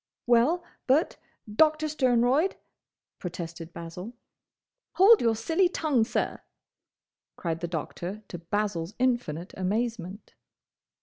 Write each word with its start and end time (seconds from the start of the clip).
"Well, 0.25 0.63
but, 0.87 1.17
Doctor 1.47 1.85
Sternroyd—" 1.87 2.55
protested 3.19 3.71
Basil. 3.71 4.13
"Hold 4.93 5.21
your 5.21 5.35
silly 5.35 5.69
tongue, 5.69 6.05
sir!" 6.05 6.41
cried 7.35 7.59
the 7.59 7.67
Doctor 7.67 8.23
to 8.29 8.39
Basil's 8.39 8.95
infinite 8.97 9.53
amazement. 9.55 10.33